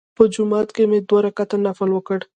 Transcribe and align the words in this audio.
په 0.17 0.23
جومات 0.33 0.67
کې 0.75 0.83
مې 0.89 0.99
دوه 1.07 1.19
رکعته 1.27 1.57
نفل 1.65 1.89
وکړل. 1.93 2.21